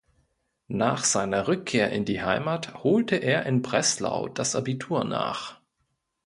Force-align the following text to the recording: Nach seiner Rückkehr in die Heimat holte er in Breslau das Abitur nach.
Nach 0.67 1.03
seiner 1.03 1.47
Rückkehr 1.47 1.91
in 1.91 2.05
die 2.05 2.23
Heimat 2.23 2.73
holte 2.83 3.17
er 3.17 3.45
in 3.45 3.61
Breslau 3.61 4.29
das 4.29 4.55
Abitur 4.55 5.03
nach. 5.03 5.61